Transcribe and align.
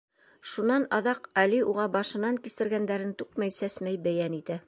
Шунан 0.53 0.85
аҙаҡ 0.99 1.27
Али 1.41 1.59
уға 1.73 1.85
башынан 1.97 2.41
кисергәндәрен 2.47 3.15
түкмәй-сәсмәй 3.23 4.03
бәйән 4.09 4.43
итә. 4.43 4.59